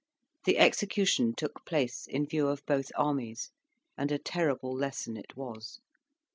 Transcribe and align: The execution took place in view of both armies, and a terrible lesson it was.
The 0.45 0.57
execution 0.57 1.35
took 1.35 1.63
place 1.63 2.07
in 2.07 2.25
view 2.25 2.47
of 2.47 2.65
both 2.65 2.91
armies, 2.95 3.51
and 3.95 4.11
a 4.11 4.17
terrible 4.17 4.75
lesson 4.75 5.15
it 5.15 5.37
was. 5.37 5.79